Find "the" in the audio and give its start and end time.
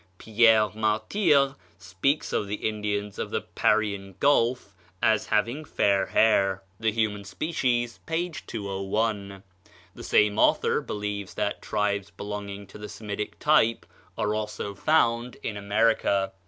2.47-2.67, 3.29-3.41, 6.79-6.91, 9.93-10.03, 12.79-12.89